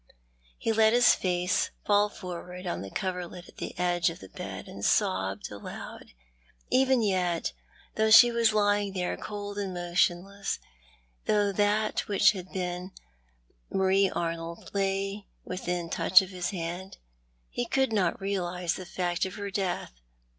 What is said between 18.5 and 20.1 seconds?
the fact of her death.